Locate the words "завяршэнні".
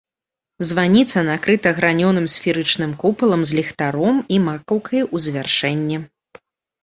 5.27-5.97